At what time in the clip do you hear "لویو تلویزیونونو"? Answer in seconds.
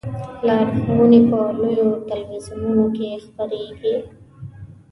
1.59-2.85